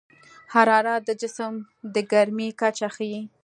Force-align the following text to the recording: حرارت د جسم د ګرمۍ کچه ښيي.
حرارت 0.53 1.01
د 1.05 1.09
جسم 1.21 1.53
د 1.93 1.95
ګرمۍ 2.11 2.49
کچه 2.59 2.87
ښيي. 2.95 3.21